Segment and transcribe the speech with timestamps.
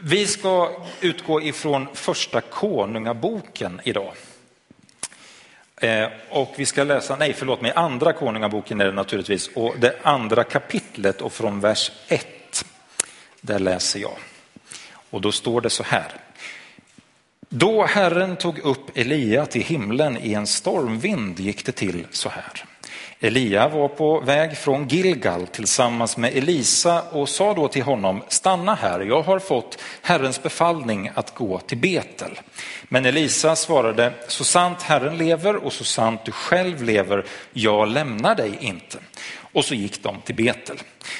[0.00, 0.70] Vi ska
[1.00, 4.12] utgå ifrån första konungaboken idag.
[5.76, 9.98] Eh, och vi ska läsa, nej förlåt mig, andra konungaboken är det naturligtvis och det
[10.02, 12.64] andra kapitlet och från vers 1.
[13.40, 14.16] Där läser jag.
[15.10, 16.12] Och då står det så här.
[17.48, 22.64] Då Herren tog upp Elia till himlen i en stormvind gick det till så här.
[23.20, 28.74] Elia var på väg från Gilgal tillsammans med Elisa och sa då till honom, stanna
[28.74, 32.40] här, jag har fått Herrens befallning att gå till Betel.
[32.88, 38.34] Men Elisa svarade, så sant Herren lever och så sant du själv lever, jag lämnar
[38.34, 38.98] dig inte.
[39.52, 40.76] Och så gick de till Betel.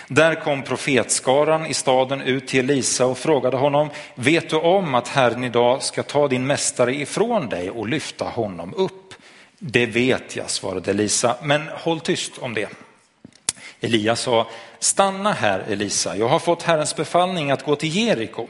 [0.09, 5.09] Där kom profetskaran i staden ut till Elisa och frågade honom, vet du om att
[5.09, 8.98] Herren idag ska ta din mästare ifrån dig och lyfta honom upp?
[9.59, 12.69] Det vet jag, svarade Elisa, men håll tyst om det.
[13.81, 14.47] Elia sa,
[14.79, 18.47] stanna här Elisa, jag har fått Herrens befallning att gå till Jeriko.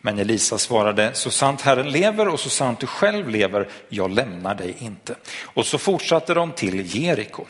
[0.00, 4.54] Men Elisa svarade, så sant Herren lever och så sant du själv lever, jag lämnar
[4.54, 5.14] dig inte.
[5.42, 7.44] Och så fortsatte de till Jeriko.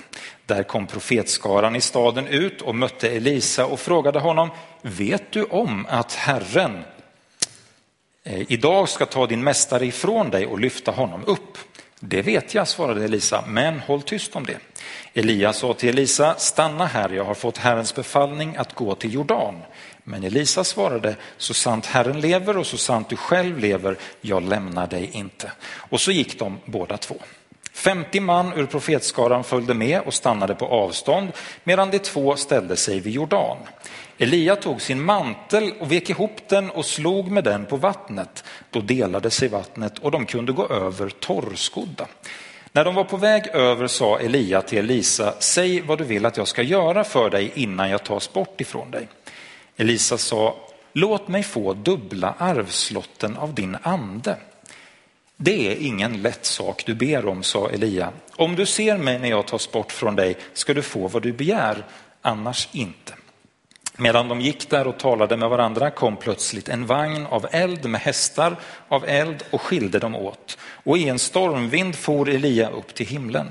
[0.46, 4.50] Där kom profetskaran i staden ut och mötte Elisa och frågade honom,
[4.82, 6.84] vet du om att Herren
[8.24, 11.58] eh, idag ska ta din mästare ifrån dig och lyfta honom upp?
[12.02, 14.58] Det vet jag, svarade Elisa, men håll tyst om det.
[15.14, 19.54] Elia sa till Elisa, stanna här, jag har fått Herrens befallning att gå till Jordan.
[20.04, 24.86] Men Elisa svarade, så sant Herren lever och så sant du själv lever, jag lämnar
[24.86, 25.52] dig inte.
[25.62, 27.16] Och så gick de båda två.
[27.72, 31.32] 50 man ur profetskaran följde med och stannade på avstånd
[31.64, 33.56] medan de två ställde sig vid Jordan.
[34.22, 38.44] Elia tog sin mantel och vek ihop den och slog med den på vattnet.
[38.70, 42.06] Då delade sig vattnet och de kunde gå över torrskodda.
[42.72, 46.36] När de var på väg över sa Elia till Elisa, säg vad du vill att
[46.36, 49.08] jag ska göra för dig innan jag tas bort ifrån dig.
[49.76, 50.56] Elisa sa,
[50.92, 54.36] låt mig få dubbla arvslotten av din ande.
[55.36, 58.12] Det är ingen lätt sak du ber om, sa Elia.
[58.36, 61.32] Om du ser mig när jag tas bort från dig ska du få vad du
[61.32, 61.84] begär,
[62.22, 63.12] annars inte.
[64.00, 68.00] Medan de gick där och talade med varandra kom plötsligt en vagn av eld med
[68.00, 68.56] hästar
[68.88, 70.58] av eld och skilde dem åt.
[70.84, 73.46] Och i en stormvind for Elia upp till himlen.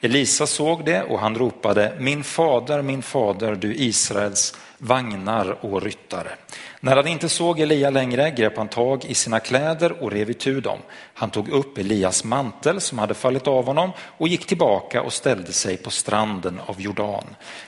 [0.00, 4.54] Elisa såg det och han ropade, min fader, min fader, du Israels
[4.84, 6.28] vagnar och ryttare.
[6.80, 10.60] När han inte såg Elia längre grep han tag i sina kläder och rev itu
[10.60, 10.78] dem.
[11.14, 15.52] Han tog upp Elias mantel som hade fallit av honom och gick tillbaka och ställde
[15.52, 17.24] sig på stranden av Jordan.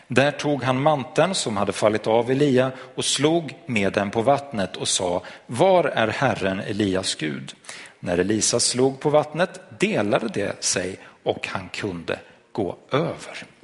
[0.09, 4.77] Där tog han manteln som hade fallit av Elia och slog med den på vattnet
[4.77, 7.54] och sa, var är Herren Elias Gud?
[8.00, 12.19] När Elisa slog på vattnet delade det sig och han kunde
[12.53, 13.56] gå över.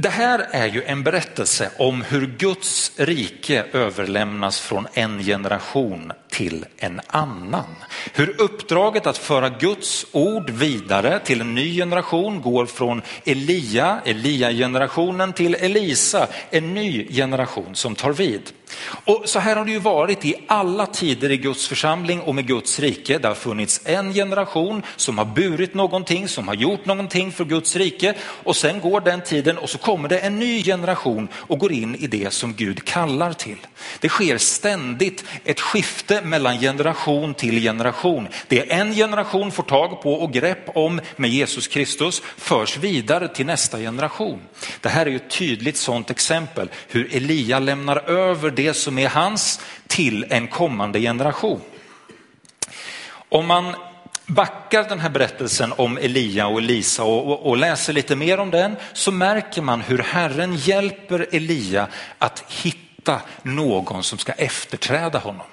[0.00, 6.64] Det här är ju en berättelse om hur Guds rike överlämnas från en generation till
[6.76, 7.74] en annan.
[8.14, 15.32] Hur uppdraget att föra Guds ord vidare till en ny generation går från Elia, Elia-generationen
[15.32, 18.42] till Elisa, en ny generation som tar vid.
[19.04, 22.46] Och så här har det ju varit i alla tider i Guds församling och med
[22.46, 23.18] Guds rike.
[23.18, 27.76] Det har funnits en generation som har burit någonting, som har gjort någonting för Guds
[27.76, 28.14] rike
[28.44, 31.94] och sen går den tiden och så kommer det en ny generation och går in
[31.94, 33.56] i det som Gud kallar till.
[34.00, 38.28] Det sker ständigt ett skifte mellan generation till generation.
[38.48, 43.46] Det en generation får tag på och grepp om med Jesus Kristus förs vidare till
[43.46, 44.40] nästa generation.
[44.80, 49.08] Det här är ju ett tydligt sådant exempel hur Elia lämnar över det som är
[49.08, 51.60] hans till en kommande generation.
[53.28, 53.74] Om man
[54.26, 58.50] backar den här berättelsen om Elia och Elisa och, och, och, läser lite mer om
[58.50, 65.46] den så märker man hur Herren hjälper Elia att hitta någon som ska efterträda honom.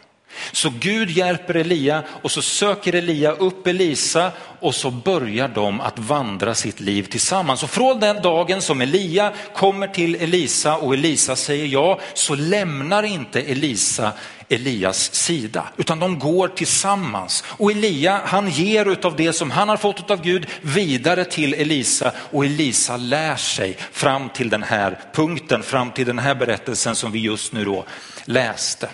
[0.52, 6.00] Så Gud hjälper Elia och så söker Elia upp Elisa och så börjar de att
[6.00, 7.64] vandra sitt liv tillsammans.
[7.64, 13.04] Och från den dagen som Elia kommer till Elisa och Elisa säger ja så lämnar
[13.04, 14.12] inte Elisa
[14.50, 17.44] Elias sida utan de går tillsammans.
[17.48, 22.12] Och Elia han ger utav det som han har fått av Gud vidare till Elisa
[22.18, 27.12] och Elisa lär sig fram till den här punkten, fram till den här berättelsen som
[27.12, 27.86] vi just nu då
[28.26, 28.90] läste.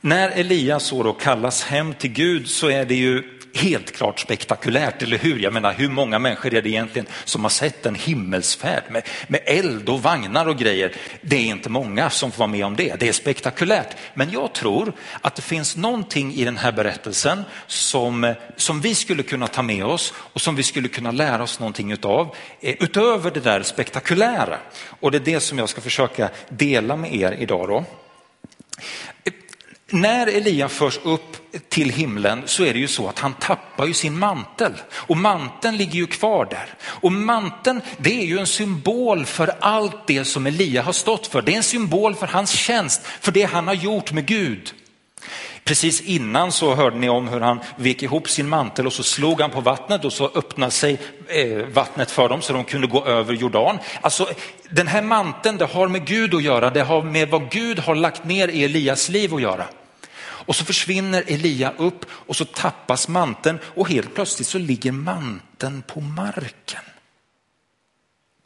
[0.00, 5.02] När Elias så då kallas hem till Gud så är det ju helt klart spektakulärt,
[5.02, 5.38] eller hur?
[5.38, 9.40] Jag menar, hur många människor är det egentligen som har sett en himmelsfärd med, med
[9.44, 10.92] eld och vagnar och grejer?
[11.20, 13.00] Det är inte många som får vara med om det.
[13.00, 13.96] Det är spektakulärt.
[14.14, 19.22] Men jag tror att det finns någonting i den här berättelsen som, som vi skulle
[19.22, 23.30] kunna ta med oss och som vi skulle kunna lära oss någonting utav, eh, utöver
[23.30, 24.58] det där spektakulära.
[25.00, 27.68] Och det är det som jag ska försöka dela med er idag.
[27.68, 27.84] Då.
[29.90, 31.36] När Elia förs upp
[31.68, 35.76] till himlen så är det ju så att han tappar ju sin mantel och manteln
[35.76, 36.74] ligger ju kvar där.
[36.82, 41.42] Och manteln det är ju en symbol för allt det som Elia har stått för.
[41.42, 44.72] Det är en symbol för hans tjänst, för det han har gjort med Gud.
[45.64, 49.40] Precis innan så hörde ni om hur han vek ihop sin mantel och så slog
[49.40, 50.98] han på vattnet och så öppnade sig
[51.28, 53.78] eh, vattnet för dem så de kunde gå över Jordan.
[54.00, 54.28] Alltså
[54.70, 57.94] den här manteln det har med Gud att göra, det har med vad Gud har
[57.94, 59.66] lagt ner i Elias liv att göra.
[60.18, 65.82] Och så försvinner Elia upp och så tappas manteln och helt plötsligt så ligger manteln
[65.82, 66.82] på marken.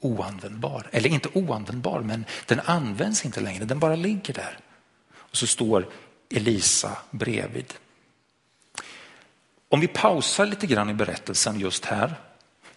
[0.00, 4.58] Oanvändbar, eller inte oanvändbar men den används inte längre, den bara ligger där.
[5.14, 5.88] Och så står
[6.31, 7.75] Elisa bredvid.
[9.69, 12.14] Om vi pausar lite grann i berättelsen just här.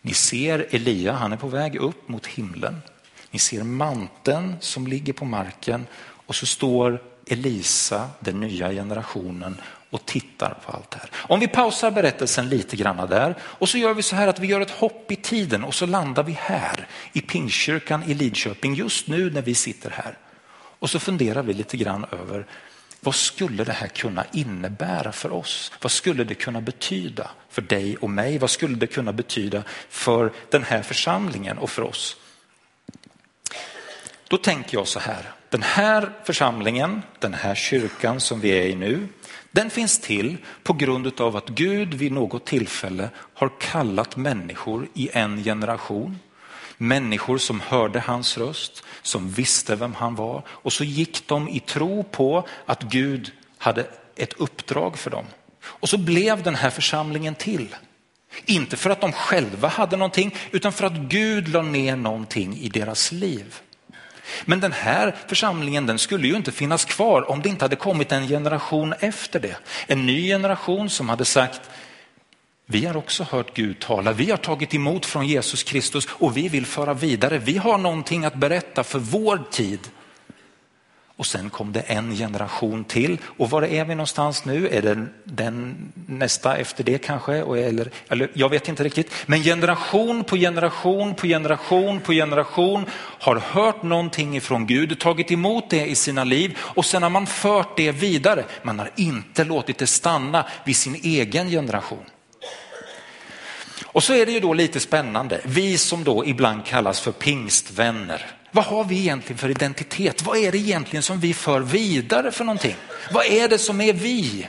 [0.01, 2.81] Ni ser Elia, han är på väg upp mot himlen.
[3.33, 5.87] Ni ser manteln som ligger på marken
[6.27, 11.09] och så står Elisa, den nya generationen och tittar på allt det här.
[11.13, 14.47] Om vi pausar berättelsen lite grann där och så gör vi så här att vi
[14.47, 19.07] gör ett hopp i tiden och så landar vi här i Pingstkyrkan i Lidköping just
[19.07, 20.17] nu när vi sitter här.
[20.79, 22.45] Och så funderar vi lite grann över
[22.99, 25.71] vad skulle det här kunna innebära för oss?
[25.81, 28.37] Vad skulle det kunna betyda för dig och mig?
[28.37, 32.17] Vad skulle det kunna betyda för den här församlingen och för oss?
[34.33, 38.75] Då tänker jag så här, den här församlingen, den här kyrkan som vi är i
[38.75, 39.07] nu,
[39.51, 45.09] den finns till på grund av att Gud vid något tillfälle har kallat människor i
[45.13, 46.19] en generation.
[46.77, 51.59] Människor som hörde hans röst, som visste vem han var och så gick de i
[51.59, 55.25] tro på att Gud hade ett uppdrag för dem.
[55.63, 57.75] Och så blev den här församlingen till.
[58.45, 62.69] Inte för att de själva hade någonting utan för att Gud la ner någonting i
[62.69, 63.61] deras liv.
[64.45, 68.11] Men den här församlingen den skulle ju inte finnas kvar om det inte hade kommit
[68.11, 69.57] en generation efter det.
[69.87, 71.61] En ny generation som hade sagt,
[72.65, 76.49] vi har också hört Gud tala, vi har tagit emot från Jesus Kristus och vi
[76.49, 77.37] vill föra vidare.
[77.37, 79.79] Vi har någonting att berätta för vår tid.
[81.17, 83.17] Och sen kom det en generation till.
[83.37, 84.69] Och var är vi någonstans nu?
[84.69, 85.75] Är det den
[86.07, 87.33] nästa efter det kanske?
[87.33, 89.11] Eller, eller, jag vet inte riktigt.
[89.25, 92.85] Men generation på generation på generation på generation
[93.19, 97.27] har hört någonting ifrån Gud, tagit emot det i sina liv och sen har man
[97.27, 98.45] fört det vidare.
[98.63, 102.05] Man har inte låtit det stanna vid sin egen generation.
[103.85, 108.42] Och så är det ju då lite spännande, vi som då ibland kallas för pingstvänner.
[108.55, 110.23] Vad har vi egentligen för identitet?
[110.23, 112.75] Vad är det egentligen som vi för vidare för någonting?
[113.11, 114.47] Vad är det som är vi?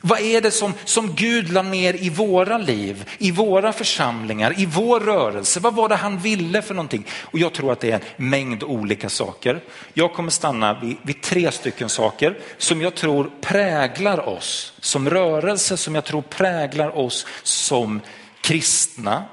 [0.00, 4.66] Vad är det som, som Gud la ner i våra liv, i våra församlingar, i
[4.66, 5.60] vår rörelse?
[5.60, 7.06] Vad var det han ville för någonting?
[7.20, 9.60] Och jag tror att det är en mängd olika saker.
[9.94, 15.76] Jag kommer stanna vid, vid tre stycken saker som jag tror präglar oss som rörelse,
[15.76, 18.00] som jag tror präglar oss som
[18.40, 19.24] kristna.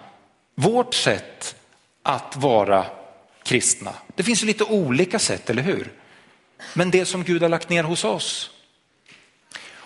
[0.55, 1.56] Vårt sätt
[2.07, 2.85] att vara
[3.43, 3.93] kristna.
[4.15, 5.91] Det finns ju lite olika sätt, eller hur?
[6.73, 8.49] Men det som Gud har lagt ner hos oss.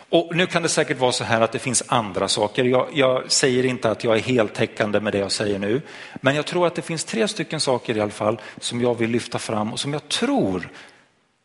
[0.09, 2.63] Och nu kan det säkert vara så här att det finns andra saker.
[2.63, 5.81] Jag, jag, säger inte att jag är heltäckande med det jag säger nu,
[6.15, 9.09] men jag tror att det finns tre stycken saker i alla fall som jag vill
[9.09, 10.69] lyfta fram och som jag tror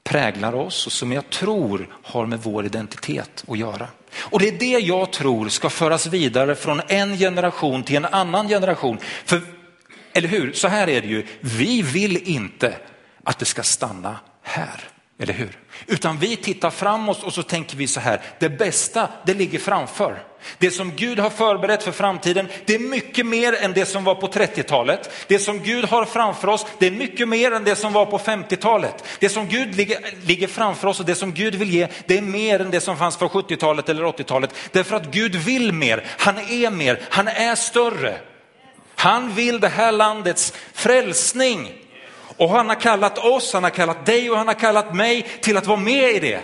[0.05, 3.89] präglar oss och som jag tror har med vår identitet att göra.
[4.19, 8.49] Och det är det jag tror ska föras vidare från en generation till en annan
[8.49, 8.99] generation.
[9.25, 9.56] För
[10.17, 10.53] eller hur?
[10.53, 11.27] Så här är det ju.
[11.41, 12.75] Vi vill inte
[13.25, 14.81] att det ska stanna här.
[15.19, 15.59] Eller hur?
[15.87, 20.23] Utan vi tittar framåt och så tänker vi så här, det bästa det ligger framför.
[20.59, 24.15] Det som Gud har förberett för framtiden, det är mycket mer än det som var
[24.15, 25.11] på 30-talet.
[25.27, 28.19] Det som Gud har framför oss, det är mycket mer än det som var på
[28.19, 29.05] 50-talet.
[29.19, 32.23] Det som Gud ligger, ligger framför oss och det som Gud vill ge, det är
[32.23, 34.55] mer än det som fanns för 70-talet eller 80-talet.
[34.73, 38.19] Därför att Gud vill mer, han är mer, han är större.
[38.97, 41.73] Han vill det här landets frälsning.
[42.37, 45.57] Och han har kallat oss, han har kallat dig och han har kallat mig till
[45.57, 46.41] att vara med i det.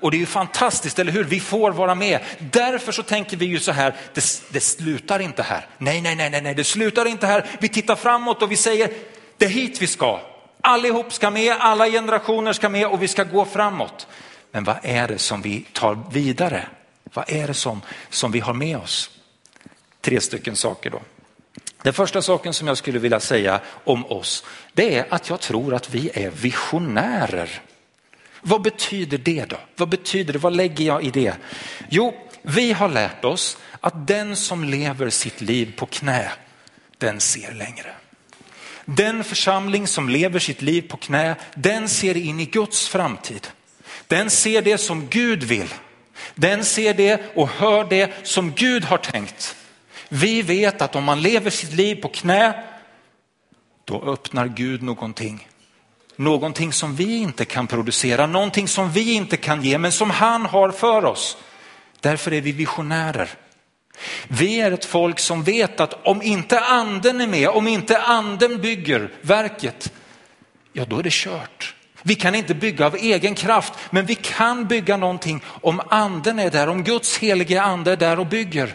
[0.00, 1.24] Och det är ju fantastiskt, eller hur?
[1.24, 2.20] Vi får vara med.
[2.38, 5.66] Därför så tänker vi ju så här, det, det slutar inte här.
[5.78, 7.46] Nej, nej, nej, nej, det slutar inte här.
[7.60, 8.90] Vi tittar framåt och vi säger,
[9.36, 10.20] det är hit vi ska.
[10.60, 14.06] Allihop ska med, alla generationer ska med och vi ska gå framåt.
[14.52, 16.66] Men vad är det som vi tar vidare?
[17.14, 19.10] Vad är det som, som vi har med oss?
[20.00, 21.00] Tre stycken saker då.
[21.86, 25.74] Den första saken som jag skulle vilja säga om oss, det är att jag tror
[25.74, 27.60] att vi är visionärer.
[28.40, 29.56] Vad betyder det då?
[29.76, 30.38] Vad betyder det?
[30.38, 31.34] Vad lägger jag i det?
[31.88, 36.32] Jo, vi har lärt oss att den som lever sitt liv på knä,
[36.98, 37.94] den ser längre.
[38.84, 43.46] Den församling som lever sitt liv på knä, den ser in i Guds framtid.
[44.06, 45.74] Den ser det som Gud vill.
[46.34, 49.56] Den ser det och hör det som Gud har tänkt.
[50.08, 52.64] Vi vet att om man lever sitt liv på knä,
[53.84, 55.48] då öppnar Gud någonting.
[56.16, 60.46] Någonting som vi inte kan producera, någonting som vi inte kan ge, men som han
[60.46, 61.36] har för oss.
[62.00, 63.30] Därför är vi visionärer.
[64.28, 68.60] Vi är ett folk som vet att om inte anden är med, om inte anden
[68.60, 69.92] bygger verket,
[70.72, 71.74] ja då är det kört.
[72.02, 76.50] Vi kan inte bygga av egen kraft, men vi kan bygga någonting om anden är
[76.50, 78.74] där, om Guds helige ande är där och bygger.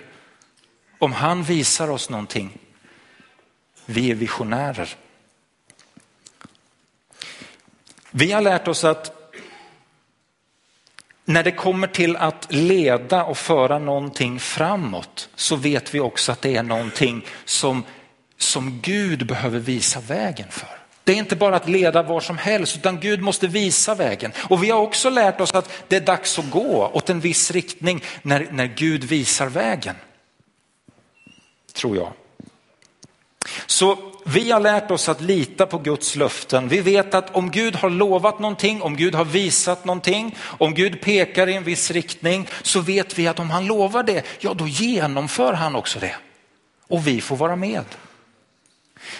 [1.01, 2.58] Om han visar oss någonting.
[3.86, 4.96] Vi är visionärer.
[8.12, 9.34] Vi har lärt oss att
[11.25, 16.41] när det kommer till att leda och föra någonting framåt så vet vi också att
[16.41, 17.84] det är någonting som,
[18.38, 20.79] som Gud behöver visa vägen för.
[21.03, 24.31] Det är inte bara att leda var som helst utan Gud måste visa vägen.
[24.50, 27.51] Och vi har också lärt oss att det är dags att gå åt en viss
[27.51, 29.96] riktning när, när Gud visar vägen.
[31.73, 32.13] Tror jag.
[33.65, 36.67] Så vi har lärt oss att lita på Guds löften.
[36.67, 41.01] Vi vet att om Gud har lovat någonting, om Gud har visat någonting, om Gud
[41.01, 44.67] pekar i en viss riktning så vet vi att om han lovar det, ja då
[44.67, 46.15] genomför han också det.
[46.87, 47.85] Och vi får vara med.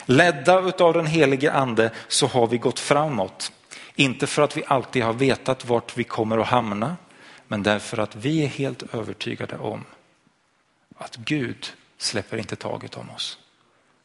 [0.06, 3.52] Ledda av den helige ande så har vi gått framåt.
[3.96, 6.98] Inte för att vi alltid har vetat vart vi kommer att hamna,
[7.48, 9.86] men därför att vi är helt övertygade om
[10.98, 13.38] att Gud släpper inte taget om oss.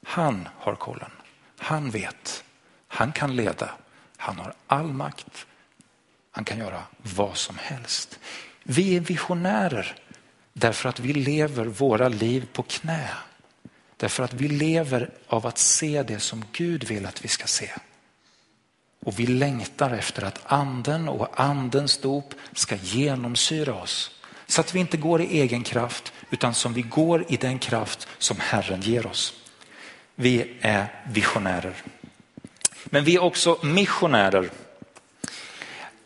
[0.06, 1.10] Han har kollen.
[1.58, 2.44] Han vet.
[2.88, 3.70] Han kan leda.
[4.16, 5.46] Han har all makt.
[6.30, 8.18] Han kan göra vad som helst.
[8.62, 9.96] Vi är visionärer
[10.52, 13.08] därför att vi lever våra liv på knä.
[13.96, 17.70] Därför att vi lever av att se det som Gud vill att vi ska se.
[19.00, 24.15] Och vi längtar efter att anden och andens dop ska genomsyra oss.
[24.46, 28.08] Så att vi inte går i egen kraft utan som vi går i den kraft
[28.18, 29.34] som Herren ger oss.
[30.14, 31.74] Vi är visionärer.
[32.84, 34.50] Men vi är också missionärer.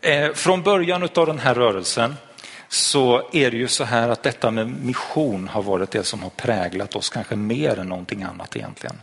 [0.01, 2.15] Eh, från början av den här rörelsen
[2.69, 6.31] så är det ju så här att detta med mission har varit det som har
[6.31, 9.01] präglat oss kanske mer än någonting annat egentligen.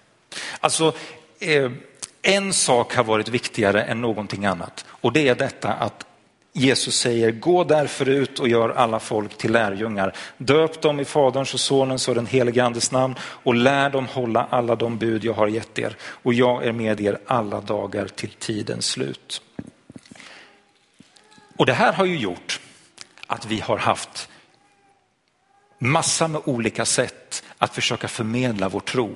[0.60, 0.94] Alltså
[1.40, 1.72] eh,
[2.22, 6.07] en sak har varit viktigare än någonting annat och det är detta att
[6.60, 10.16] Jesus säger, gå därför ut och gör alla folk till lärjungar.
[10.38, 14.48] Döp dem i Faderns och Sonens och den helige Andes namn och lär dem hålla
[14.50, 15.96] alla de bud jag har gett er.
[16.02, 19.42] Och jag är med er alla dagar till tidens slut.
[21.58, 22.60] Och det här har ju gjort
[23.28, 24.30] att vi har haft
[25.80, 29.16] massa med olika sätt att försöka förmedla vår tro.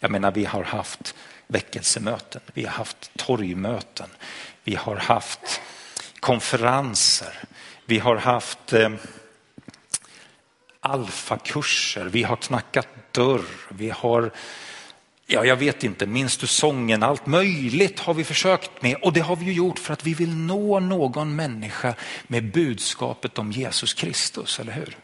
[0.00, 1.14] Jag menar, vi har haft
[1.46, 4.08] väckelsemöten, vi har haft torgmöten,
[4.64, 5.60] vi har haft
[6.20, 7.32] konferenser,
[7.86, 8.90] vi har haft eh,
[10.80, 14.30] alfakurser, vi har knackat dörr, vi har,
[15.26, 19.20] ja jag vet inte, minns du sången, allt möjligt har vi försökt med och det
[19.20, 21.94] har vi ju gjort för att vi vill nå någon människa
[22.26, 24.96] med budskapet om Jesus Kristus, eller hur?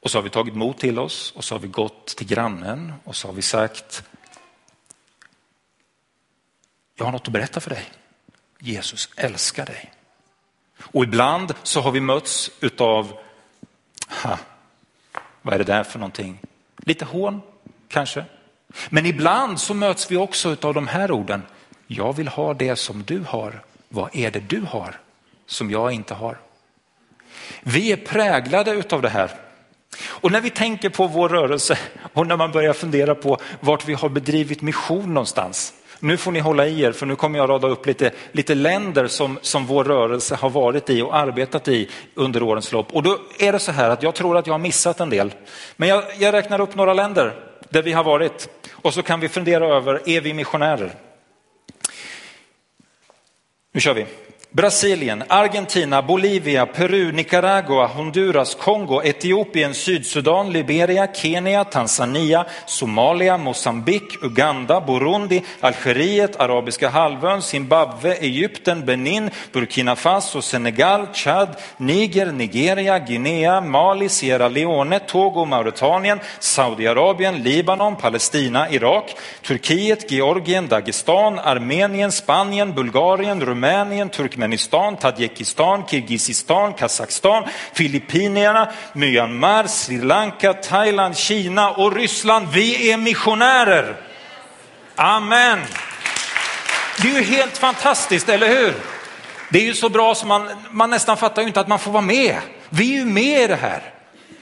[0.00, 2.92] Och så har vi tagit mod till oss och så har vi gått till grannen
[3.04, 4.04] och så har vi sagt
[6.96, 7.84] jag har något att berätta för dig.
[8.58, 9.92] Jesus älskar dig.
[10.78, 13.18] Och ibland så har vi mötts utav,
[14.22, 14.38] ha,
[15.42, 16.38] vad är det där för någonting?
[16.76, 17.42] Lite hån
[17.88, 18.24] kanske.
[18.88, 21.42] Men ibland så möts vi också utav de här orden.
[21.86, 23.62] Jag vill ha det som du har.
[23.88, 25.00] Vad är det du har
[25.46, 26.38] som jag inte har?
[27.60, 29.30] Vi är präglade utav det här.
[30.04, 31.78] Och när vi tänker på vår rörelse
[32.12, 36.40] och när man börjar fundera på vart vi har bedrivit mission någonstans nu får ni
[36.40, 39.84] hålla i er för nu kommer jag rada upp lite, lite länder som, som vår
[39.84, 42.92] rörelse har varit i och arbetat i under årens lopp.
[42.92, 45.34] Och då är det så här att jag tror att jag har missat en del.
[45.76, 47.34] Men jag, jag räknar upp några länder
[47.68, 50.94] där vi har varit och så kan vi fundera över, är vi missionärer?
[53.72, 54.06] Nu kör vi.
[54.54, 64.78] Brasilien, Argentina, Bolivia, Peru, Nicaragua, Honduras, Kongo, Etiopien, Sydsudan, Liberia, Kenya, Tanzania, Somalia, Mosambik, Uganda,
[64.78, 74.08] Burundi, Algeriet, Arabiska halvön, Zimbabwe, Egypten, Benin, Burkina Faso, Senegal, Chad, Niger, Nigeria, Guinea, Mali,
[74.08, 84.10] Sierra Leone, Togo, Mauretanien, Saudiarabien, Libanon, Palestina, Irak, Turkiet, Georgien, Dagestan, Armenien, Spanien, Bulgarien, Rumänien,
[84.10, 92.48] Turkmenistan, Turkmenistan, Tadzjikistan, Kirgizistan, Kazakstan, Filippinerna, Myanmar, Sri Lanka, Thailand, Kina och Ryssland.
[92.52, 93.96] Vi är missionärer.
[94.96, 95.60] Amen.
[97.02, 98.74] Det är ju helt fantastiskt, eller hur?
[99.50, 101.92] Det är ju så bra som man, man nästan fattar ju inte att man får
[101.92, 102.36] vara med.
[102.68, 103.94] Vi är ju med i det här.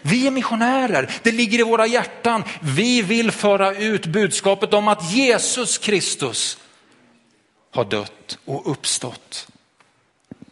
[0.02, 2.44] Vi är missionärer, det ligger i våra hjärtan.
[2.60, 6.58] Vi vill föra ut budskapet om att Jesus Kristus
[7.74, 9.51] har dött och uppstått.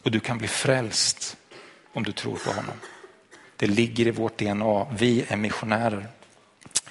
[0.03, 1.37] Och du kan bli frälst
[1.93, 2.75] om du tror på honom.
[3.55, 6.07] Det ligger i vårt DNA, vi är missionärer.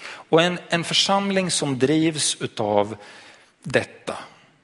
[0.02, 2.96] Och en, en församling som drivs utav
[3.62, 4.18] detta,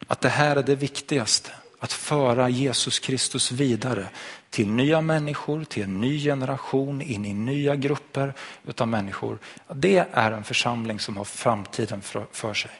[0.06, 4.08] att det här är det viktigaste, att föra Jesus Kristus vidare
[4.50, 8.34] till nya människor, till en ny generation, in i nya grupper
[8.66, 9.38] utav människor.
[9.74, 12.70] Det är en församling som har framtiden för, för sig.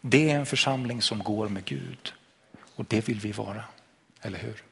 [0.00, 2.12] Det är en församling som går med Gud
[2.76, 3.64] och det vill vi vara,
[4.22, 4.62] eller hur?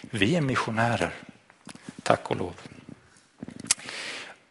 [0.00, 1.14] Vi är missionärer,
[2.02, 2.54] tack och lov.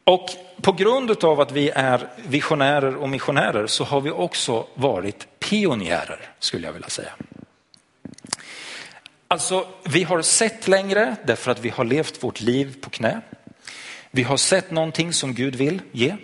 [0.04, 0.30] Och
[0.62, 6.30] på grund av att vi är visionärer och missionärer så har vi också varit pionjärer
[6.40, 7.14] skulle jag vilja säga.
[9.28, 13.22] Alltså, vi har sett längre därför att vi har levt vårt liv på knä.
[14.12, 16.16] Vi har sett någonting som Gud vill ge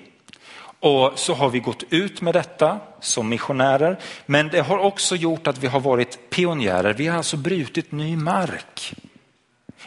[0.83, 3.99] och så har vi gått ut med detta som missionärer.
[4.25, 6.93] Men det har också gjort att vi har varit pionjärer.
[6.93, 8.93] Vi har alltså brutit ny mark.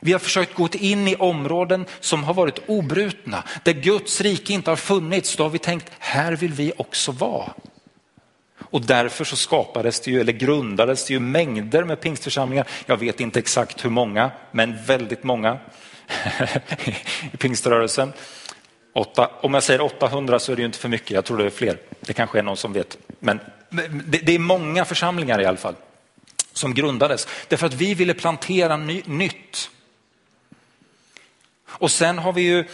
[0.01, 4.71] Vi har försökt gå in i områden som har varit obrutna, där Guds rike inte
[4.71, 5.37] har funnits.
[5.37, 7.53] Då har vi tänkt, här vill vi också vara.
[8.61, 12.67] Och därför så skapades det ju, eller grundades det ju mängder med pingstförsamlingar.
[12.87, 15.59] Jag vet inte exakt hur många, men väldigt många
[17.33, 18.13] i pingströrelsen.
[18.97, 21.45] Åtta, om jag säger 800 så är det ju inte för mycket, jag tror det
[21.45, 21.79] är fler.
[22.01, 22.99] Det kanske är någon som vet.
[23.19, 25.75] Men det, det är många församlingar i alla fall
[26.53, 29.71] som grundades därför att vi ville plantera ny, nytt.
[31.67, 32.65] Och sen har vi ju,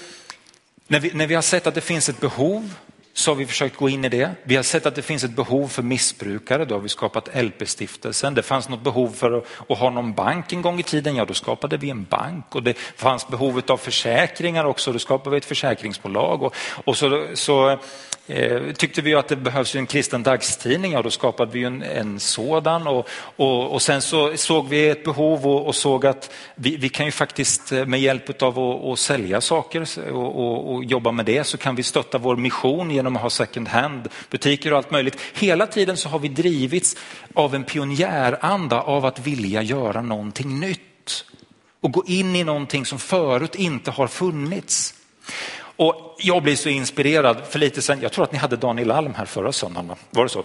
[0.87, 2.75] när vi, när vi har sett att det finns ett behov
[3.14, 4.31] så har vi försökt gå in i det.
[4.42, 8.35] Vi har sett att det finns ett behov för missbrukare, då har vi skapat LP-stiftelsen.
[8.35, 11.25] Det fanns något behov för att, att, ha någon bank en gång i tiden, ja
[11.25, 12.54] då skapade vi en bank.
[12.54, 16.43] Och det fanns behovet av försäkringar också, då skapade vi ett försäkringsbolag.
[16.43, 17.78] Och, och så, så
[18.32, 22.21] Eh, tyckte vi att det behövs en kristen dagstidning, ja då skapade vi en, en
[22.21, 22.86] sådan.
[22.86, 26.88] Och, och, och, sen så såg vi ett behov och, och såg att vi, vi,
[26.88, 31.26] kan ju faktiskt eh, med hjälp av att, att sälja saker och, och, jobba med
[31.26, 34.90] det så kan vi stötta vår mission genom att ha second hand butiker och allt
[34.90, 35.16] möjligt.
[35.34, 36.97] Hela tiden så har vi drivits
[37.34, 41.25] av en pionjäranda av att vilja göra någonting nytt
[41.80, 44.95] och gå in i någonting som förut inte har funnits.
[45.76, 49.15] Och jag blir så inspirerad för lite sen, jag tror att ni hade Daniel Alm
[49.15, 50.45] här förra söndagen, var det så?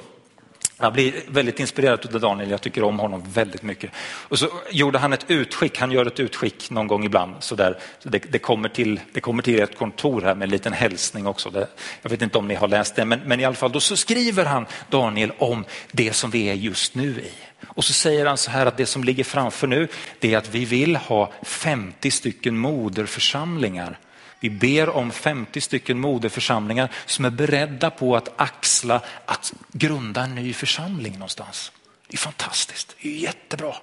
[0.79, 3.91] Jag blir väldigt inspirerad av Daniel, jag tycker om honom väldigt mycket.
[3.99, 7.35] Och så gjorde han ett utskick, han gör ett utskick någon gång ibland.
[7.39, 7.79] Så där.
[7.99, 11.27] Så det, det, kommer till, det kommer till ett kontor här med en liten hälsning
[11.27, 11.49] också.
[11.49, 11.67] Det,
[12.01, 13.97] jag vet inte om ni har läst det, men, men i alla fall då så
[13.97, 17.31] skriver han, Daniel, om det som vi är just nu i.
[17.67, 19.87] Och så säger han så här att det som ligger framför nu,
[20.19, 23.99] det är att vi vill ha 50 stycken moderförsamlingar
[24.39, 30.35] vi ber om 50 stycken moderförsamlingar som är beredda på att axla att grunda en
[30.35, 31.71] ny församling någonstans.
[32.07, 33.75] Det är fantastiskt, det är jättebra.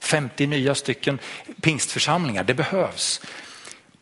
[0.00, 1.18] 50 nya stycken
[1.60, 3.20] pingstförsamlingar, det behövs.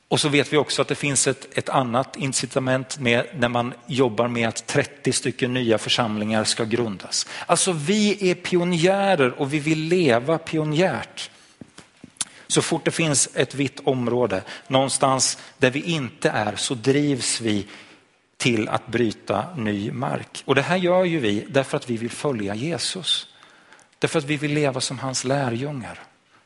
[0.08, 3.74] Och så vet vi också att det finns ett, ett annat incitament med när man
[3.86, 7.26] jobbar med att 30 stycken nya församlingar ska grundas.
[7.46, 11.30] Alltså vi är pionjärer och vi vill leva pionjärt.
[12.50, 17.66] Så fort det finns ett vitt område, någonstans där vi inte är, så drivs vi
[18.36, 20.42] till att bryta ny mark.
[20.46, 23.26] Och det här gör ju vi därför att vi vill följa Jesus.
[23.98, 25.98] Därför att vi vill leva som hans lärjungar.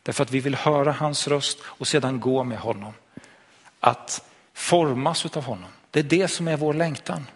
[0.02, 2.92] Därför att vi vill höra hans röst och sedan gå med honom.
[3.80, 5.70] Att formas av honom.
[5.90, 7.26] Det är det som är vår längtan.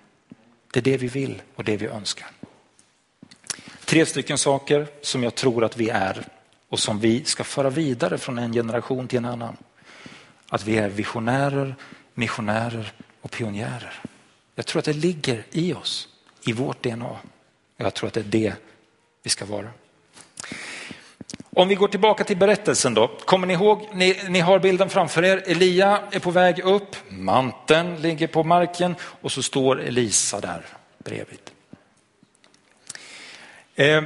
[0.73, 2.29] Det är det vi vill och det vi önskar.
[3.85, 6.25] Tre stycken saker som jag tror att vi är
[6.69, 9.57] och som vi ska föra vidare från en generation till en annan.
[10.49, 11.75] Att vi är visionärer,
[12.15, 14.03] missionärer och pionjärer.
[14.55, 16.09] Jag tror att det ligger i oss,
[16.47, 17.17] i vårt DNA.
[17.77, 18.55] Jag tror att det är det
[19.23, 19.69] vi ska vara.
[21.51, 23.09] Om vi går tillbaka till berättelsen då.
[23.09, 25.43] Kommer ni ihåg, ni, ni har bilden framför er.
[25.47, 30.67] Elia är på väg upp, manteln ligger på marken och så står Elisa där
[30.99, 31.41] bredvid.
[33.75, 34.03] Eh,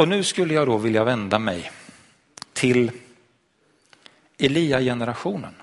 [0.00, 1.70] och nu skulle jag då vilja vända mig
[2.52, 2.90] till
[4.38, 5.54] Elia-generationen.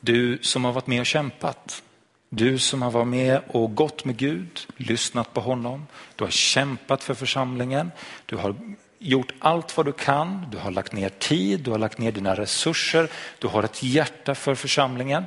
[0.00, 1.82] Du som har varit med och kämpat.
[2.28, 5.86] Du som har varit med och gått med Gud, lyssnat på honom.
[6.16, 7.90] Du har kämpat för församlingen.
[8.26, 8.54] Du har
[8.98, 10.46] gjort allt vad du kan.
[10.50, 13.10] Du har lagt ner tid, du har lagt ner dina resurser.
[13.38, 15.24] Du har ett hjärta för församlingen.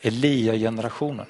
[0.00, 1.26] Elia-generationen.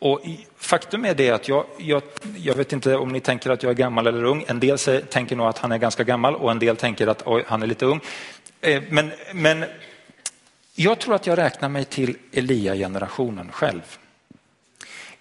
[0.00, 0.20] Och
[0.56, 2.02] faktum är det att jag, jag,
[2.36, 4.44] jag, vet inte om ni tänker att jag är gammal eller ung.
[4.48, 4.78] En del
[5.10, 7.66] tänker nog att han är ganska gammal och en del tänker att oj, han är
[7.66, 8.00] lite ung.
[8.60, 9.64] Eh, men, men
[10.74, 13.98] jag tror att jag räknar mig till Elia-generationen själv.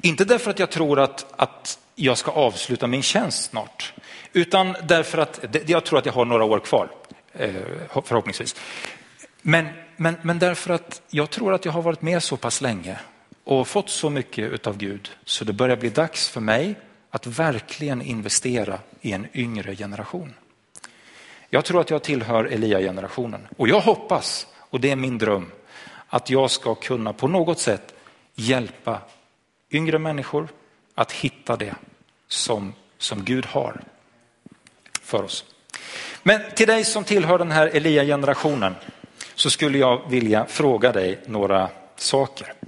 [0.02, 3.94] Inte därför att jag tror att, att jag ska avsluta min tjänst snart,
[4.34, 6.90] utan därför att jag tror att jag har några år kvar,
[7.34, 7.54] eh,
[8.06, 8.56] förhoppningsvis.
[9.42, 13.00] Men, men, men därför att jag tror att jag har varit med så pass länge
[13.50, 16.76] och fått så mycket av Gud så det börjar bli dags för mig
[17.10, 20.34] att verkligen investera i en yngre generation.
[21.50, 25.52] Jag tror att jag tillhör Elia-generationen och jag hoppas, och det är min dröm,
[26.08, 27.94] att jag ska kunna på något sätt
[28.36, 29.02] hjälpa
[29.72, 30.48] yngre människor
[30.96, 31.76] att hitta det
[32.28, 33.82] som, som Gud har
[35.02, 35.46] för oss.
[36.24, 38.76] Men till dig som tillhör den här Elia-generationen
[39.36, 42.59] så skulle jag vilja fråga dig några saker.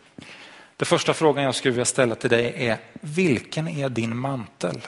[0.81, 4.81] Den första frågan jag skulle vilja ställa till dig är, vilken är din mantel?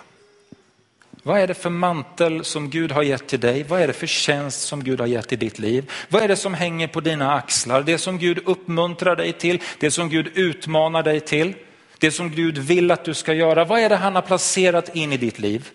[1.23, 3.63] Vad är det för mantel som Gud har gett till dig?
[3.63, 5.91] Vad är det för tjänst som Gud har gett i ditt liv?
[6.09, 7.81] Vad är det som hänger på dina axlar?
[7.81, 11.53] Det som Gud uppmuntrar dig till, det som Gud utmanar dig till,
[11.97, 13.65] det som Gud vill att du ska göra.
[13.65, 15.69] Vad är det han har placerat in i ditt liv?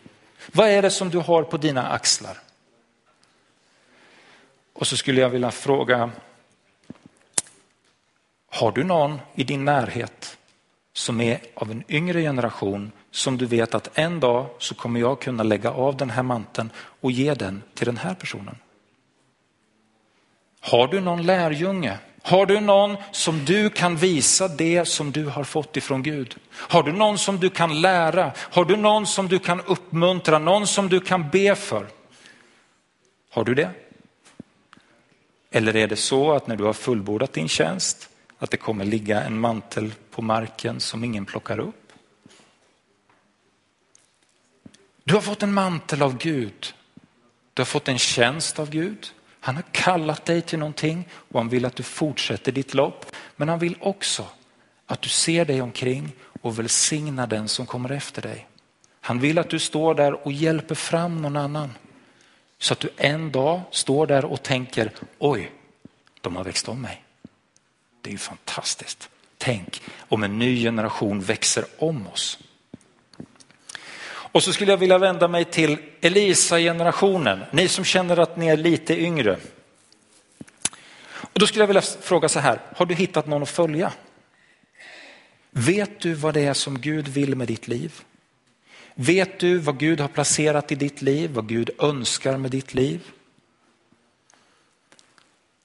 [0.52, 2.38] Vad är det som du har på dina axlar?
[4.72, 6.10] Och så skulle jag vilja fråga,
[8.50, 10.38] har du någon i din närhet
[10.92, 15.20] som är av en yngre generation som du vet att en dag så kommer jag
[15.20, 18.58] kunna lägga av den här manteln och ge den till den här personen?
[20.60, 21.98] Har du någon lärjunge?
[22.22, 26.36] Har du någon som du kan visa det som du har fått ifrån Gud?
[26.50, 28.32] Har du någon som du kan lära?
[28.36, 30.38] Har du någon som du kan uppmuntra?
[30.38, 31.86] Någon som du kan be för?
[33.30, 33.70] Har du det?
[35.50, 38.08] Eller är det så att när du har fullbordat din tjänst
[38.38, 41.92] att det kommer ligga en mantel på marken som ingen plockar upp?
[45.04, 46.74] Du har fått en mantel av Gud.
[47.54, 49.06] Du har fått en tjänst av Gud.
[49.40, 53.06] Han har kallat dig till någonting och han vill att du fortsätter ditt lopp.
[53.36, 54.26] Men han vill också
[54.86, 58.46] att du ser dig omkring och välsignar den som kommer efter dig.
[59.00, 61.72] Han vill att du står där och hjälper fram någon annan.
[62.58, 65.52] Så att du en dag står där och tänker, oj,
[66.20, 67.04] de har växt om mig.
[68.08, 69.08] Det är ju fantastiskt.
[69.38, 72.38] Tänk om en ny generation växer om oss.
[74.08, 78.56] Och så skulle jag vilja vända mig till Elisa-generationen, ni som känner att ni är
[78.56, 79.38] lite yngre.
[81.12, 83.92] Och då skulle jag vilja fråga så här, har du hittat någon att följa?
[85.50, 87.94] Vet du vad det är som Gud vill med ditt liv?
[88.94, 93.00] Vet du vad Gud har placerat i ditt liv, vad Gud önskar med ditt liv?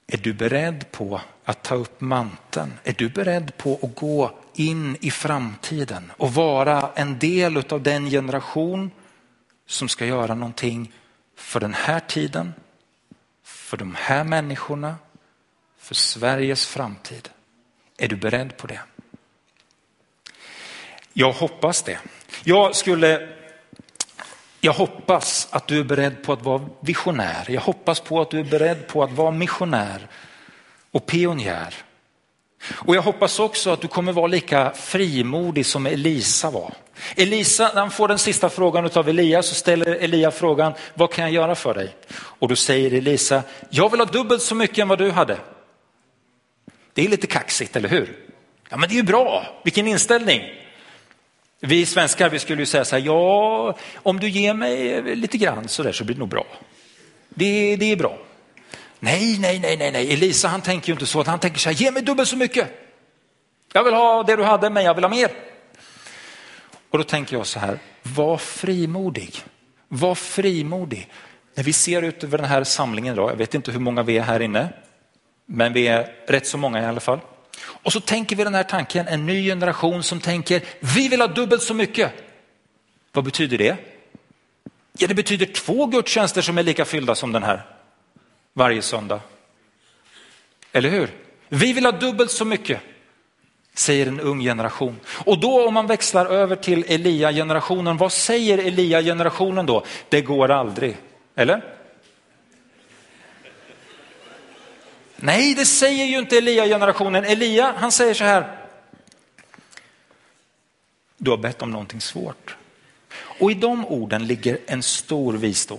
[0.06, 2.72] Är du beredd på att ta upp manteln?
[2.84, 8.10] Är du beredd på att gå in i framtiden och vara en del av den
[8.10, 8.90] generation
[9.66, 10.92] som ska göra någonting
[11.36, 12.54] för den här tiden,
[13.44, 14.96] för de här människorna,
[15.78, 17.28] för Sveriges framtid.
[17.96, 18.80] Är du beredd på det?
[21.12, 21.98] Jag hoppas det.
[22.44, 23.28] Jag skulle
[24.64, 27.44] jag hoppas att du är beredd på att vara visionär.
[27.48, 30.08] Jag hoppas på att du är beredd på att vara missionär
[30.90, 31.74] och pionjär.
[32.72, 36.74] Och jag hoppas också att du kommer vara lika frimodig som Elisa var.
[37.16, 41.24] Elisa, när han får den sista frågan av Elia så ställer Elia frågan, vad kan
[41.24, 41.96] jag göra för dig?
[42.14, 45.38] Och då säger Elisa, jag vill ha dubbelt så mycket än vad du hade.
[46.92, 48.16] Det är lite kaxigt, eller hur?
[48.68, 50.63] Ja men det är ju bra, vilken inställning.
[51.66, 55.68] Vi svenskar vi skulle ju säga så här, ja om du ger mig lite grann
[55.68, 56.46] så där så blir det nog bra.
[57.28, 58.18] Det, det är bra.
[58.98, 60.12] Nej, nej, nej, nej, nej.
[60.12, 61.22] Elisa han tänker ju inte så.
[61.22, 62.68] Han tänker så här, ge mig dubbelt så mycket.
[63.72, 65.30] Jag vill ha det du hade, men jag vill ha mer.
[66.90, 69.34] Och då tänker jag så här, var frimodig.
[69.88, 71.08] Var frimodig.
[71.54, 74.18] När vi ser ut över den här samlingen idag, jag vet inte hur många vi
[74.18, 74.68] är här inne,
[75.46, 77.20] men vi är rätt så många i alla fall.
[77.84, 81.28] Och så tänker vi den här tanken, en ny generation som tänker, vi vill ha
[81.28, 82.12] dubbelt så mycket.
[83.12, 83.76] Vad betyder det?
[84.98, 87.62] Ja, det betyder två gudstjänster som är lika fyllda som den här
[88.52, 89.20] varje söndag.
[90.72, 91.10] Eller hur?
[91.48, 92.80] Vi vill ha dubbelt så mycket,
[93.74, 95.00] säger en ung generation.
[95.06, 99.84] Och då om man växlar över till Elia-generationen, vad säger Elia-generationen då?
[100.08, 100.96] Det går aldrig,
[101.34, 101.73] eller?
[105.24, 107.24] Nej, det säger ju inte Elia-generationen.
[107.24, 108.66] Elia, han säger så här.
[111.16, 112.56] Du har bett om någonting svårt.
[113.40, 115.78] Och i de orden ligger en stor visdom.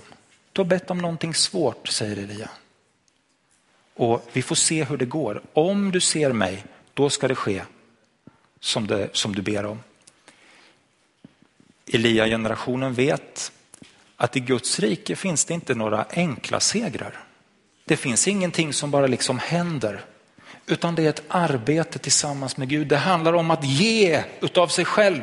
[0.52, 2.50] Du har bett om någonting svårt, säger Elia.
[3.94, 5.42] Och vi får se hur det går.
[5.52, 7.62] Om du ser mig, då ska det ske
[8.60, 9.82] som, det, som du ber om.
[11.86, 13.52] Elia-generationen vet
[14.16, 17.26] att i Guds rike finns det inte några enkla segrar.
[17.88, 20.00] Det finns ingenting som bara liksom händer,
[20.66, 22.86] utan det är ett arbete tillsammans med Gud.
[22.86, 25.22] Det handlar om att ge utav sig själv.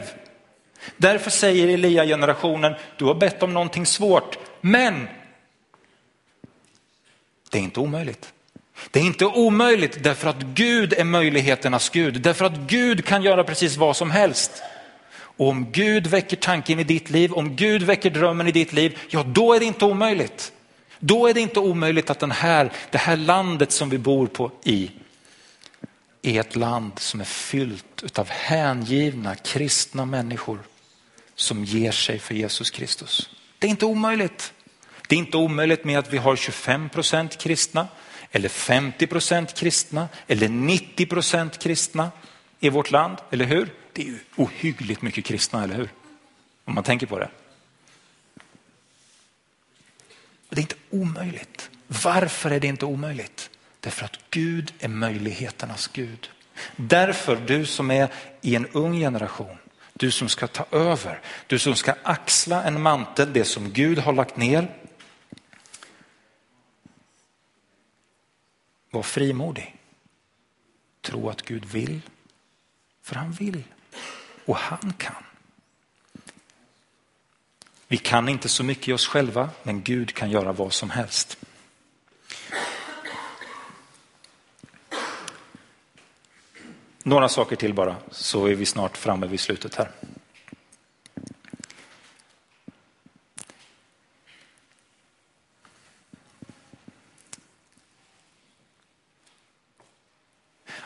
[0.97, 5.07] Därför säger Elia-generationen, du har bett om någonting svårt, men
[7.49, 8.33] det är inte omöjligt.
[8.91, 13.43] Det är inte omöjligt därför att Gud är möjligheternas Gud, därför att Gud kan göra
[13.43, 14.63] precis vad som helst.
[15.15, 18.99] Och om Gud väcker tanken i ditt liv, om Gud väcker drömmen i ditt liv,
[19.09, 20.51] ja då är det inte omöjligt.
[21.05, 24.51] Då är det inte omöjligt att den här, det här landet som vi bor på
[24.63, 24.91] i
[26.21, 30.59] är ett land som är fyllt av hängivna kristna människor
[31.35, 33.29] som ger sig för Jesus Kristus.
[33.59, 34.53] Det är inte omöjligt.
[35.07, 37.87] Det är inte omöjligt med att vi har 25 procent kristna
[38.31, 42.11] eller 50 procent kristna eller 90 procent kristna
[42.59, 43.69] i vårt land, eller hur?
[43.93, 45.89] Det är ju ohyggligt mycket kristna, eller hur?
[46.65, 47.29] Om man tänker på det.
[50.53, 51.69] Det är inte omöjligt.
[51.87, 53.49] Varför är det inte omöjligt?
[53.79, 56.29] Därför att Gud är möjligheternas Gud.
[56.75, 58.09] Därför, du som är
[58.41, 59.57] i en ung generation,
[59.93, 64.13] du som ska ta över, du som ska axla en mantel, det som Gud har
[64.13, 64.77] lagt ner.
[68.91, 69.75] Var frimodig.
[71.01, 72.01] Tro att Gud vill,
[73.01, 73.63] för han vill
[74.45, 75.23] och han kan.
[77.93, 81.37] Vi kan inte så mycket i oss själva, men Gud kan göra vad som helst.
[87.03, 89.91] Några saker till bara, så är vi snart framme vid slutet här.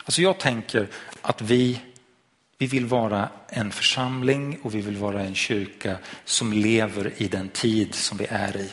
[0.04, 0.88] Alltså jag tänker
[1.22, 1.80] att vi
[2.58, 7.48] vi vill vara en församling och vi vill vara en kyrka som lever i den
[7.48, 8.70] tid som vi är i.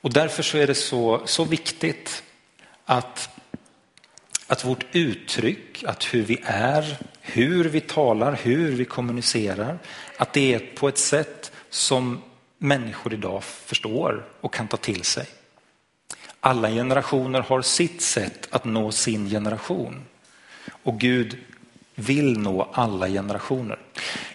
[0.00, 2.22] Och därför så är det så, så viktigt
[2.84, 3.30] att,
[4.46, 9.78] att vårt uttryck, att hur vi är, hur vi talar, hur vi kommunicerar,
[10.16, 12.22] att det är på ett sätt som
[12.58, 15.26] människor idag förstår och kan ta till sig.
[16.40, 20.04] Alla generationer har sitt sätt att nå sin generation.
[20.82, 21.38] Och Gud
[21.94, 23.78] vill nå alla generationer.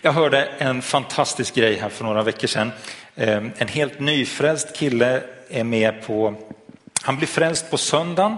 [0.02, 2.72] Jag hörde en fantastisk grej här för några veckor sedan.
[3.16, 6.36] Ehm, en helt nyfrälst kille är med på,
[7.02, 8.38] han blir frälst på söndagen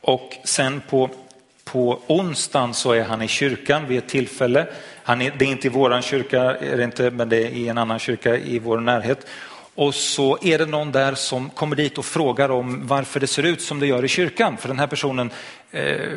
[0.00, 1.10] och sen på,
[1.64, 4.66] på onsdagen så är han i kyrkan vid ett tillfälle.
[5.02, 7.68] Han är, det är inte i våran kyrka, är det inte, men det är i
[7.68, 9.26] en annan kyrka i vår närhet.
[9.74, 13.42] Och så är det någon där som kommer dit och frågar om varför det ser
[13.42, 14.56] ut som det gör i kyrkan.
[14.56, 15.30] För den här personen
[15.70, 16.08] eh,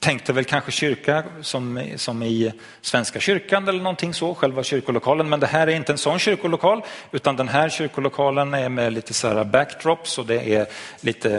[0.00, 5.28] tänkte väl kanske kyrka som, som i Svenska kyrkan eller någonting så, själva kyrkolokalen.
[5.28, 6.82] Men det här är inte en sån kyrkolokal,
[7.12, 10.66] utan den här kyrkolokalen är med lite så här backdrops och det är
[11.00, 11.30] lite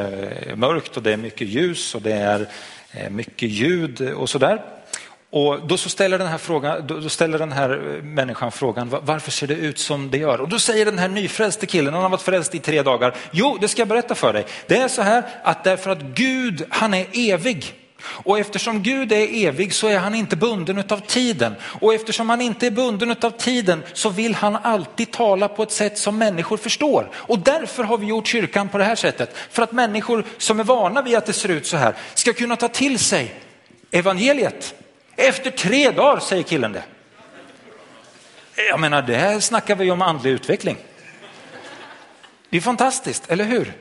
[0.48, 2.48] eh, mörkt och det är mycket ljus och det är
[2.92, 4.62] eh, mycket ljud och sådär.
[5.32, 9.32] Och då så ställer den här, frågan, då ställer den här eh, människan frågan, varför
[9.32, 10.42] ser det ut som det gör?
[10.42, 13.58] Och då säger den här nyfrälste killen, han har varit frälst i tre dagar, jo
[13.62, 14.46] det ska jag berätta för dig.
[14.68, 17.74] Det är så här att därför att Gud, han är evig.
[18.04, 21.56] Och eftersom Gud är evig så är han inte bunden av tiden.
[21.82, 25.72] Och eftersom han inte är bunden av tiden så vill han alltid tala på ett
[25.72, 27.10] sätt som människor förstår.
[27.16, 29.36] Och därför har vi gjort kyrkan på det här sättet.
[29.50, 32.56] För att människor som är vana vid att det ser ut så här ska kunna
[32.56, 33.34] ta till sig
[33.92, 34.76] evangeliet.
[35.16, 36.84] Efter tre dagar säger killen det.
[38.70, 40.78] Jag menar, det här snackar vi om andlig utveckling.
[42.50, 43.74] Det är fantastiskt, eller hur?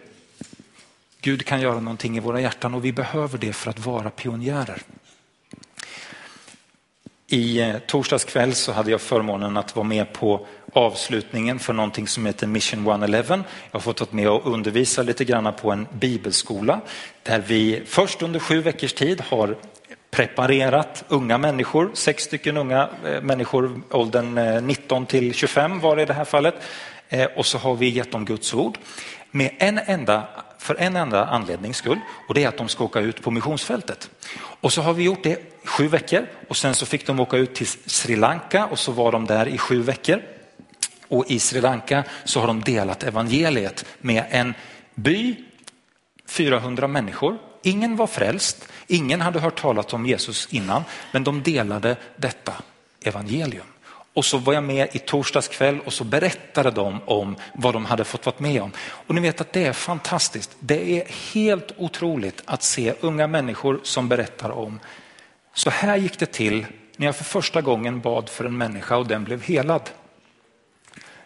[1.20, 4.83] Gud kan göra någonting i våra hjärtan och vi behöver det för att vara pionjärer.
[7.31, 12.09] I eh, torsdags kväll så hade jag förmånen att vara med på avslutningen för någonting
[12.09, 13.44] som heter Mission 111.
[13.70, 16.81] Jag har fått vara med och undervisa lite grann på en bibelskola
[17.22, 19.57] där vi först under sju veckors tid har
[20.11, 26.02] preparerat unga människor, sex stycken unga eh, människor, åldern eh, 19 till 25 var det
[26.02, 26.54] i det här fallet.
[27.37, 28.78] Och så har vi gett dem Guds ord
[29.31, 30.22] med en enda,
[30.59, 34.11] för en enda anledning skull och det är att de ska åka ut på missionsfältet.
[34.38, 37.55] Och så har vi gjort det sju veckor och sen så fick de åka ut
[37.55, 40.23] till Sri Lanka och så var de där i sju veckor.
[41.09, 44.55] Och i Sri Lanka så har de delat evangeliet med en
[44.94, 45.37] by,
[46.27, 47.38] 400 människor.
[47.62, 52.53] Ingen var frälst, ingen hade hört talat om Jesus innan, men de delade detta
[53.03, 53.66] evangelium.
[54.18, 57.85] Och så var jag med i torsdags kväll och så berättade de om vad de
[57.85, 58.72] hade fått vara med om.
[58.78, 60.57] Och ni vet att det är fantastiskt.
[60.61, 64.81] Det är helt otroligt att se unga människor som berättar om
[65.54, 69.07] så här gick det till när jag för första gången bad för en människa och
[69.07, 69.90] den blev helad.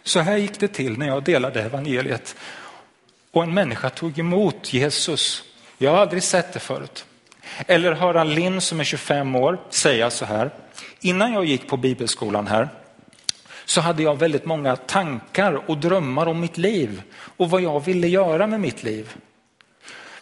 [0.03, 2.37] Så här gick det till när jag delade evangeliet
[3.31, 5.43] och en människa tog emot Jesus.
[5.79, 7.05] Jag har aldrig sett det förut.
[7.67, 10.51] Eller höra Linn som är 25 år säga så här.
[11.01, 12.69] Innan jag gick på bibelskolan här
[13.65, 17.03] så hade jag väldigt många tankar och drömmar om mitt liv
[17.37, 19.15] och vad jag ville göra med mitt liv.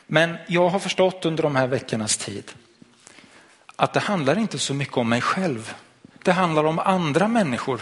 [0.07, 2.53] Men jag har förstått under de här veckornas tid
[3.77, 5.75] att det handlar inte så mycket om mig själv.
[6.23, 7.81] Det handlar om andra människor.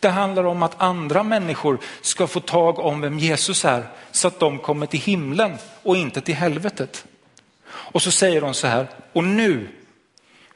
[0.00, 4.40] Det handlar om att andra människor ska få tag om vem Jesus är så att
[4.40, 7.04] de kommer till himlen och inte till helvetet.
[7.66, 9.68] Och så säger de så här, och nu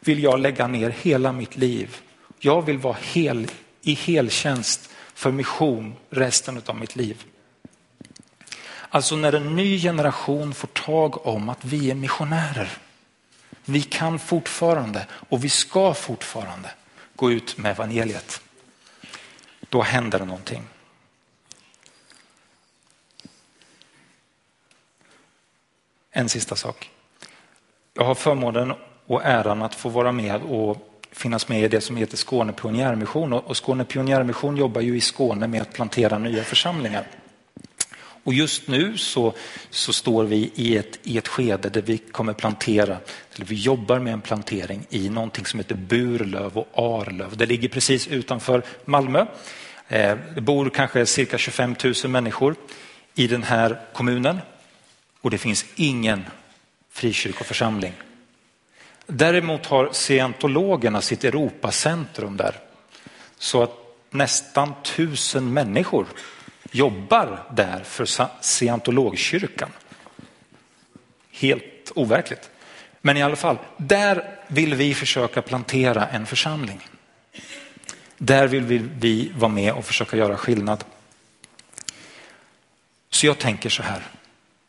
[0.01, 1.97] vill jag lägga ner hela mitt liv.
[2.39, 3.47] Jag vill vara hel,
[3.85, 7.25] i heltjänst för mission resten av mitt liv.
[8.89, 12.79] Alltså när en ny generation får tag om att vi är missionärer.
[13.65, 16.71] Vi kan fortfarande och vi ska fortfarande
[17.17, 18.41] gå ut med evangeliet.
[19.69, 20.63] Då händer det någonting.
[26.11, 26.91] En sista sak.
[27.95, 28.73] Jag har förmånen
[29.07, 33.33] och äran att få vara med och finnas med i det som heter Skåne pionjärmission.
[33.33, 37.07] Och Skåne pionjärmission jobbar ju i Skåne med att plantera nya församlingar.
[38.25, 39.35] Och just nu så,
[39.71, 42.99] så står vi i ett, i ett skede där vi kommer plantera,
[43.35, 47.37] eller vi jobbar med en plantering i någonting som heter Burlöv och Arlöv.
[47.37, 49.27] Det ligger precis utanför Malmö.
[49.89, 52.55] Eh, det bor kanske cirka 25 000 människor
[53.15, 54.39] i den här kommunen
[55.21, 56.25] och det finns ingen
[56.91, 57.93] frikyrkoförsamling.
[59.07, 62.61] Däremot har scientologerna sitt Europacentrum där
[63.39, 63.71] så att
[64.11, 66.07] nästan tusen människor
[66.71, 68.07] jobbar där för
[68.41, 69.71] scientologkyrkan.
[71.31, 72.51] Helt overkligt.
[73.01, 76.89] Men i alla fall, där vill vi försöka plantera en församling.
[78.19, 80.85] Där vill vi, vi vara med och försöka göra skillnad.
[83.11, 84.03] Så jag tänker så här,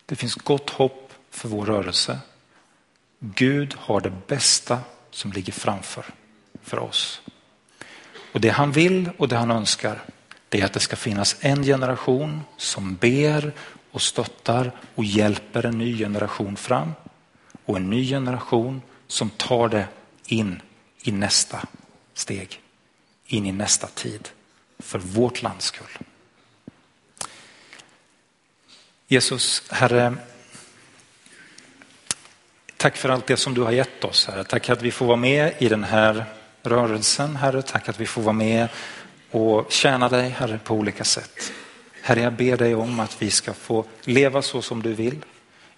[0.06, 2.20] det finns gott hopp för vår rörelse.
[3.34, 4.80] Gud har det bästa
[5.12, 6.06] som ligger framför
[6.62, 7.22] för oss.
[8.34, 10.04] Och det han vill och det han önskar
[10.50, 13.54] det är att det ska finnas en generation som ber
[13.92, 16.92] och stöttar och hjälper en ny generation fram
[17.66, 19.88] och en ny generation som tar det
[20.26, 20.62] in
[21.04, 21.68] i nästa
[22.14, 22.62] steg,
[23.26, 24.30] in i nästa tid
[24.80, 25.98] för vårt lands skull.
[29.08, 30.18] Jesus, Herre,
[32.86, 34.44] tack för allt det som du har gett oss, Herre.
[34.44, 36.26] Tack att vi får vara med i den här
[36.64, 37.62] rörelsen, Herre.
[37.62, 38.68] Tack att vi får vara med
[39.32, 41.52] och tjäna dig Herre på olika sätt.
[42.02, 45.26] Herre, jag ber dig om att vi ska få leva så som du vill.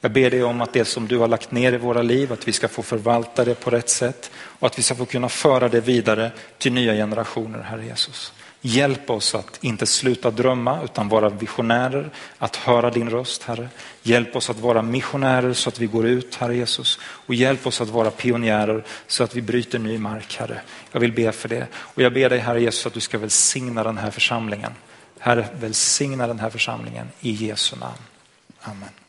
[0.01, 2.47] Jag ber dig om att det som du har lagt ner i våra liv, att
[2.47, 5.69] vi ska få förvalta det på rätt sätt och att vi ska få kunna föra
[5.69, 8.33] det vidare till nya generationer, Herre Jesus.
[8.67, 13.69] Hjälp oss att inte sluta drömma utan vara visionärer, att höra din röst Herre.
[14.03, 16.99] Hjälp oss att vara missionärer så att vi går ut Herre Jesus.
[17.01, 20.62] Och hjälp oss att vara pionjärer så att vi bryter ny mark Herre.
[20.91, 21.67] Jag vill be för det.
[21.75, 24.71] Och jag ber dig Herre Jesus att du ska välsigna den här församlingen.
[25.19, 28.01] Herre välsigna den här församlingen i Jesu namn.
[28.62, 29.06] Amen.